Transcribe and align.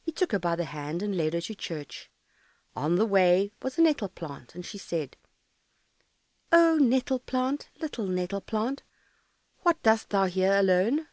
He 0.00 0.12
took 0.12 0.32
her 0.32 0.38
by 0.38 0.56
the 0.56 0.64
hand 0.64 1.02
and 1.02 1.14
led 1.14 1.34
her 1.34 1.40
to 1.42 1.54
church. 1.54 2.10
On 2.74 2.96
the 2.96 3.04
way 3.04 3.52
was 3.60 3.76
a 3.76 3.82
nettle 3.82 4.08
plant, 4.08 4.54
and 4.54 4.64
she 4.64 4.78
said, 4.78 5.18
"Oh, 6.50 6.78
nettle 6.80 7.18
plant, 7.18 7.68
Little 7.78 8.06
nettle 8.06 8.40
plant, 8.40 8.82
What 9.60 9.82
dost 9.82 10.08
thou 10.08 10.24
here 10.24 10.54
alone? 10.56 11.06